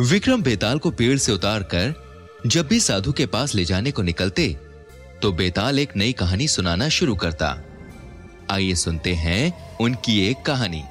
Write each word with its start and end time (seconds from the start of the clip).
विक्रम 0.00 0.42
बेताल 0.42 0.78
को 0.78 0.90
पेड़ 0.90 1.18
से 1.18 1.32
उतार 1.32 1.62
कर 1.62 1.94
जब 2.46 2.66
भी 2.66 2.80
साधु 2.80 3.12
के 3.12 3.26
पास 3.26 3.54
ले 3.54 3.64
जाने 3.64 3.90
को 3.90 4.02
निकलते 4.02 4.48
तो 5.22 5.32
बेताल 5.32 5.78
एक 5.78 5.96
नई 5.96 6.12
कहानी 6.12 6.46
सुनाना 6.48 6.88
शुरू 6.88 7.16
करता। 7.16 7.48
आइए 8.50 8.74
सुनते 8.74 9.14
हैं 9.14 9.76
उनकी 9.78 10.18
एक 10.20 10.42
कहानी। 10.42 10.82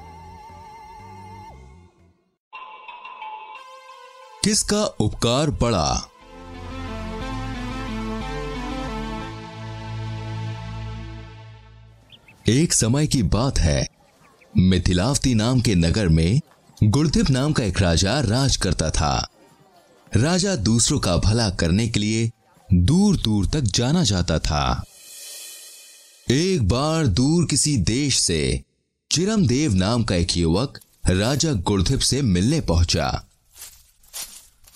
किसका 4.44 4.84
उपकार 4.84 5.50
बड़ा? 5.50 6.10
एक 12.48 12.72
समय 12.72 13.06
की 13.06 13.22
बात 13.22 13.58
है, 13.58 13.86
मिथिलावती 14.58 15.34
नाम 15.34 15.60
के 15.60 15.74
नगर 15.74 16.08
में 16.08 16.40
गुरदिप 16.82 17.30
नाम 17.30 17.52
का 17.52 17.62
एक 17.64 17.78
राजा 17.78 18.20
राज 18.20 18.56
करता 18.56 18.90
था। 18.90 19.28
राजा 20.16 20.54
दूसरों 20.56 20.98
का 20.98 21.16
भला 21.16 21.48
करने 21.50 21.88
के 21.88 22.00
लिए 22.00 22.30
दूर 22.74 23.16
दूर 23.16 23.46
तक 23.46 23.60
जाना 23.60 24.04
जाता 24.04 24.38
था। 24.38 24.84
एक 26.30 26.68
बार 26.68 27.06
दूर 27.06 27.46
किसी 27.46 27.76
देश 27.76 28.20
से 28.20 28.62
चिरमदेव 29.10 29.74
नाम 29.74 30.04
का 30.04 30.14
एक 30.14 30.36
युवक 30.36 30.78
राजा 31.06 31.52
गुरदिप 31.52 32.00
से 32.00 32.22
मिलने 32.22 32.60
पहुँचा। 32.60 33.26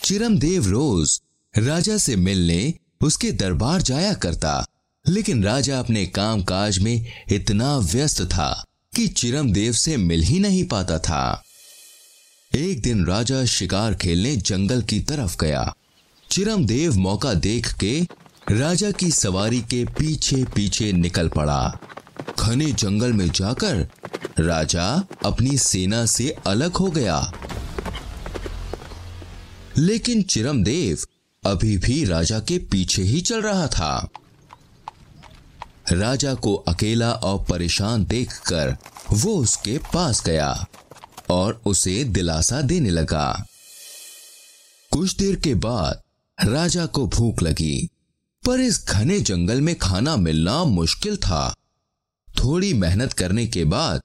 चिरमदेव 0.03 0.67
रोज 0.67 1.21
राजा 1.55 1.97
से 1.97 2.17
मिलने 2.17 2.75
उसके 3.03 3.31
दरबार 3.33 3.83
जाया 3.83 4.13
करता, 4.15 4.67
लेकिन 5.05 5.45
राजा 5.45 5.79
अपने 5.79 6.05
काम 6.07 6.43
काज 6.43 6.79
में 6.79 7.07
इतना 7.33 7.77
व्यस्त 7.77 8.23
था 8.23 8.65
कि 8.97 9.09
चिरमदेव 9.09 9.73
से 9.73 9.97
मिल 9.97 10.23
ही 10.23 10.39
नहीं 10.39 10.65
पाता 10.65 10.99
था। 10.99 11.43
एक 12.57 12.83
दिन 12.83 13.07
राजा 13.07 13.45
शिकार 13.45 13.95
खेलने 13.95 14.37
जंगल 14.37 14.83
की 14.83 15.01
तरफ़ 15.01 15.37
गया। 15.41 15.75
चिरमदेव 16.31 16.95
मौका 16.95 17.35
देख 17.35 17.73
के 17.73 18.07
राजा 18.51 18.91
की 18.91 19.11
सवारी 19.11 19.61
के 19.61 19.85
पीछे 19.85 20.45
पीछे 20.45 20.93
निकल 20.93 21.29
पड़ा। 21.29 21.79
घने 22.41 22.73
जंगल 22.73 23.13
में 23.13 23.31
जाकर 23.31 23.89
राजा 24.39 25.05
अपनी 25.25 25.59
सेना 25.59 26.07
से 26.07 26.37
अलग 26.47 26.77
हो 26.77 26.87
गया। 26.87 27.33
लेकिन 29.79 30.23
चिरमदेव 30.23 30.99
अभी 31.47 31.79
भी 31.79 32.05
राजा 32.05 32.39
के 32.39 32.59
पीछे 32.59 33.03
ही 33.03 33.21
चल 33.21 33.43
रहा 33.43 33.67
था। 33.67 34.09
राजा 35.93 36.35
को 36.35 36.55
अकेला 36.55 37.13
और 37.13 37.45
परेशान 37.51 38.05
देखकर 38.05 38.77
वो 39.13 39.35
उसके 39.35 39.79
पास 39.79 40.23
गया। 40.25 40.67
और 41.31 41.63
उसे 41.67 42.05
दिलासा 42.05 42.61
देने 42.63 42.91
लगा। 42.91 43.47
कुछ 44.93 45.17
देर 45.17 45.37
के 45.37 45.55
बाद 45.55 46.03
राजा 46.45 46.87
को 46.87 47.07
भूख 47.07 47.43
लगी, 47.43 47.91
पर 48.47 48.61
इस 48.61 48.87
घने 48.87 49.21
जंगल 49.21 49.61
में 49.61 49.79
खाना 49.79 50.17
मिलना 50.17 50.65
मुश्किल 50.65 51.17
था। 51.17 51.57
थोड़ी 52.39 52.75
मेहनत 52.75 53.13
करने 53.13 53.47
के 53.47 53.65
बाद 53.65 54.03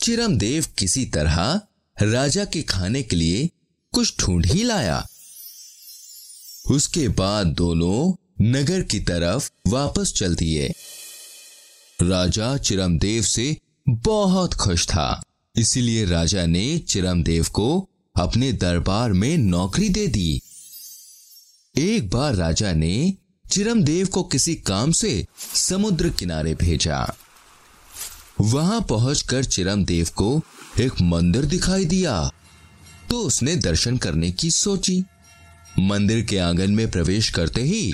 चिरमदेव 0.00 0.66
किसी 0.78 1.04
तरह 1.04 1.60
राजा 2.02 2.44
के 2.44 2.62
खाने 2.62 3.02
के 3.02 3.16
लिए 3.16 3.50
कुछ 3.92 4.20
ढूंढ 4.20 4.46
ही 4.46 4.62
लाया। 4.62 5.06
उसके 6.70 7.08
बाद 7.08 7.46
दोनों 7.46 8.22
नगर 8.44 8.82
की 8.82 9.00
तरफ़ 9.00 9.50
वापस 9.68 10.12
चल 10.16 10.34
दिए। 10.34 10.72
राजा 12.02 12.56
चिरमदेव 12.56 13.22
से 13.22 13.56
बहुत 13.88 14.54
खुश 14.54 14.86
था। 14.86 15.22
इसीलिए 15.58 16.04
राजा 16.04 16.46
ने 16.46 16.78
चिरमदेव 16.78 17.46
को 17.52 17.88
अपने 18.16 18.52
दरबार 18.52 19.12
में 19.12 19.38
नौकरी 19.38 19.88
दे 19.88 20.06
दी। 20.06 20.40
एक 21.78 22.10
बार 22.10 22.34
राजा 22.34 22.72
ने 22.72 23.14
चिरमदेव 23.50 24.06
को 24.06 24.22
किसी 24.22 24.54
काम 24.54 24.92
से 24.92 25.26
समुद्र 25.54 26.08
किनारे 26.08 26.54
भेजा। 26.54 27.16
वहाँ 28.40 28.80
पहुंचकर 28.80 29.44
चिरमदेव 29.44 30.08
को 30.16 30.40
एक 30.80 30.92
मंदिर 31.02 31.44
दिखाई 31.44 31.84
दिया। 31.84 32.32
तो 33.10 33.20
उसने 33.20 33.56
दर्शन 33.56 33.96
करने 33.96 34.32
की 34.32 34.50
सोची। 34.50 35.04
मंदिर 35.78 36.24
के 36.24 36.38
आँगन 36.38 36.70
में 36.70 36.90
प्रवेश 36.90 37.30
करते 37.30 37.62
ही 37.62 37.92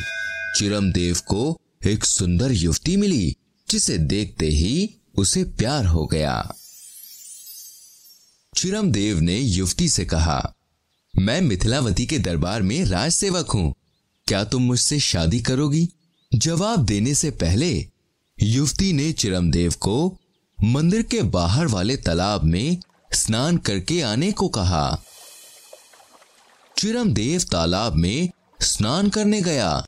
चिरमदेव 0.58 1.18
को 1.26 1.60
एक 1.86 2.04
सुंदर 2.04 2.52
युवती 2.52 2.96
मिली, 2.96 3.36
जिसे 3.70 3.98
देखते 3.98 4.46
ही 4.46 4.94
उसे 5.16 5.44
प्यार 5.44 5.86
हो 5.86 6.06
गया। 6.06 6.54
चिरमदेव 8.56 9.20
ने 9.20 9.38
युवती 9.38 9.88
से 9.88 10.04
कहा, 10.04 10.54
मैं 11.14 11.40
मिथिलावती 11.40 12.06
के 12.06 12.18
दरबार 12.18 12.62
में 12.62 12.84
राज 12.84 13.12
सेवक 13.12 13.50
हूँ। 13.50 13.74
क्या 14.26 14.44
तुम 14.44 14.62
मुझसे 14.62 14.98
शादी 15.00 15.40
करोगी? 15.40 15.88
जवाब 16.34 16.84
देने 16.84 17.14
से 17.14 17.30
पहले, 17.30 17.88
युवती 18.38 18.92
ने 18.92 19.12
चिरमदेव 19.12 19.74
को 19.80 20.16
मंदिर 20.64 21.02
के 21.02 21.22
बाहर 21.22 21.66
वाले 21.66 21.96
तालाब 21.96 22.44
में 22.44 22.76
स्नान 23.12 23.56
करके 23.56 24.00
आने 24.02 24.32
को 24.32 24.48
कहा। 24.48 25.02
चिरमदेव 26.78 27.40
तालाब 27.52 27.94
में 27.94 28.30
स्नान 28.60 29.08
करने 29.08 29.42
गया 29.42 29.86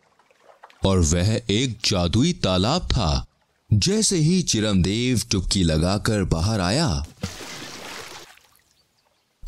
और 0.86 0.98
वह 0.98 1.40
एक 1.50 1.78
जादुई 1.84 2.32
तालाब 2.32 2.82
था। 2.82 3.26
जैसे 3.72 4.16
ही 4.16 4.42
चिरमदेव 4.42 5.18
चुपकी 5.18 5.62
लगाकर 5.62 6.24
बाहर 6.24 6.60
आया 6.60 7.06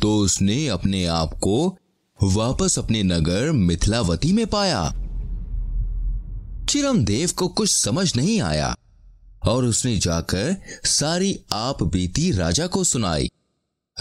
तो 0.07 0.17
उसने 0.17 0.67
अपने 0.67 1.05
आप 1.05 1.33
को 1.33 1.77
वापस 2.23 2.79
अपने 2.79 3.03
नगर 3.03 3.51
मिथिलावती 3.51 4.31
में 4.33 4.47
पाया। 4.47 4.91
चिरमदेव 6.69 7.31
को 7.37 7.47
कुछ 7.47 7.71
समझ 7.71 8.15
नहीं 8.15 8.41
आया 8.41 8.75
और 9.43 9.65
उसने 9.65 9.97
जाकर 9.97 10.55
सारी 10.85 11.39
आप 11.53 11.83
बीती 11.83 12.31
राजा 12.31 12.67
को 12.67 12.83
सुनाई। 12.83 13.29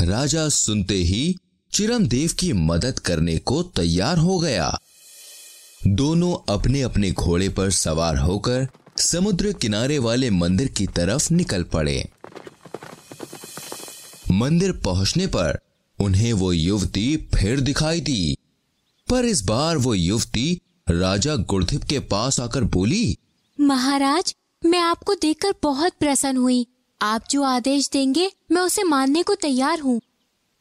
राजा 0.02 0.48
सुनते 0.48 0.94
ही 0.94 1.36
चिरमदेव 1.72 2.30
की 2.38 2.52
मदद 2.52 2.98
करने 2.98 3.38
को 3.38 3.62
तैयार 3.62 4.18
हो 4.18 4.38
गया। 4.38 4.78
दोनों 5.86 6.54
अपने 6.54 6.82
अपने 6.82 7.10
घोड़े 7.10 7.48
पर 7.48 7.70
सवार 7.70 8.16
होकर 8.16 8.68
समुद्र 8.98 9.52
किनारे 9.52 9.98
वाले 9.98 10.30
मंदिर 10.30 10.68
की 10.68 10.86
तरफ़ 10.86 11.32
निकल 11.32 11.62
पड़े। 11.62 12.08
मंदिर 14.32 14.72
पहुँचने 14.72 15.26
पर 15.26 15.65
उन्हें 15.98 16.32
वो 16.32 16.52
युवती 16.52 17.16
फिर 17.34 17.60
दिखाई 17.60 18.00
दी। 18.00 18.36
पर 19.08 19.24
इस 19.24 19.44
बार 19.44 19.76
वो 19.76 19.94
युवती 19.94 20.60
राजा 20.90 21.36
गुरधिप 21.36 21.84
के 21.84 21.98
पास 21.98 22.40
आकर 22.40 22.64
बोली 22.64 23.16
महाराज 23.60 24.34
मैं 24.66 24.78
आपको 24.78 25.14
देखकर 25.14 25.54
बहुत 25.62 25.92
प्रसन्न 26.00 26.36
हुई। 26.36 26.66
आप 27.02 27.24
जो 27.30 27.42
आदेश 27.42 27.88
देंगे 27.92 28.30
मैं 28.52 28.62
उसे 28.62 28.82
मानने 28.82 29.22
को 29.22 29.34
तैयार 29.34 29.80
हूँ। 29.80 30.00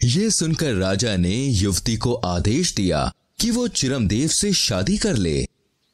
ये 0.03 0.29
सुनकर 0.31 0.74
राजा 0.74 1.16
ने 1.18 1.35
युवती 1.35 1.97
को 1.97 2.13
आदेश 2.13 2.74
दिया 2.75 3.12
कि 3.39 3.51
वो 3.51 3.68
चिरमदेव 3.68 4.27
से 4.27 4.54
शादी 4.54 4.98
कर 4.98 5.15
ले। 5.15 5.48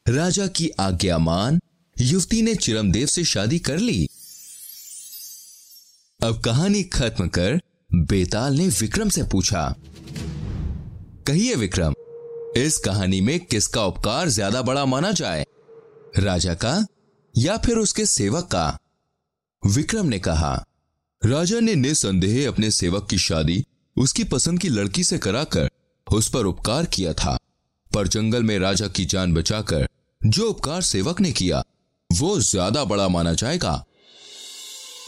राजा 0.08 0.46
की 0.46 0.68
आज्ञा 0.80 1.18
मान 1.18 1.60
युवती 1.96 2.42
ने 2.42 2.54
चिरमदेव 2.54 3.06
से 3.06 3.24
शादी 3.24 3.58
कर 3.58 3.78
ली। 3.78 4.08
अब 6.20 6.40
कहानी 6.40 6.82
खत्म 6.82 7.28
कर 7.28 7.60
बेताल 7.92 8.54
ने 8.54 8.66
विक्रम 8.70 9.08
से 9.08 9.22
पूछा, 9.22 9.74
कहिए 11.26 11.54
विक्रम, 11.54 11.94
इस 12.56 12.76
कहानी 12.76 13.20
में 13.20 13.38
किसका 13.40 13.84
उपकार 13.84 14.28
ज़्यादा 14.28 14.62
बड़ा 14.62 14.84
माना 14.84 15.10
जाए? 15.12 15.44
राजा 16.18 16.54
का 16.54 16.74
या 17.34 17.56
फिर 17.56 17.78
उसके 17.78 18.06
सेवक 18.06 18.44
का? 18.44 18.78
विक्रम 19.62 20.06
ने 20.06 20.18
कहा, 20.18 20.54
राजा 21.22 21.60
ने 21.60 21.74
निसंदेह 21.74 22.48
अपने 22.48 22.70
सेवक 22.70 23.06
की 23.10 23.18
शादी 23.18 23.64
उसकी 23.96 24.24
पसंद 24.24 24.58
की 24.58 24.68
लड़की 24.68 25.04
से 25.04 25.18
कराकर 25.18 25.68
उस 26.06 26.28
पर 26.28 26.46
उपकार 26.46 26.86
किया 26.86 27.12
था। 27.14 27.36
पर 27.90 28.08
जंगल 28.08 28.42
में 28.42 28.58
राजा 28.58 28.88
की 28.88 29.04
जान 29.04 29.34
बचाकर 29.34 29.86
जो 30.20 30.48
उपकार 30.50 30.82
सेवक 30.82 31.20
ने 31.20 31.32
किया, 31.32 31.62
वो 32.10 32.38
ज़्यादा 32.40 32.84
बड़ा 32.84 33.08
माना 33.08 33.32
जाएगा। 33.34 33.84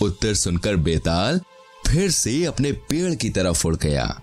उत्तर 0.02 0.34
सुनकर 0.34 0.76
बेताल 0.76 1.40
फिर 1.86 2.10
से 2.10 2.44
अपने 2.44 2.72
पेड़ 2.72 3.14
की 3.14 3.30
तरफ़ 3.30 3.66
उड़ 3.66 3.76
गया। 3.76 4.20